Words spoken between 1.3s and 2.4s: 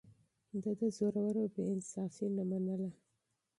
بې انصافي